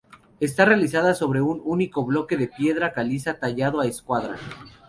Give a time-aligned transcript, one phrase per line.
[0.39, 4.35] Está realizada sobre un único bloque de piedra caliza tallado a escuadra.